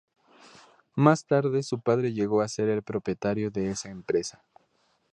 [0.95, 4.43] Más tarde su padre llegó a ser el propietario de esa empresa.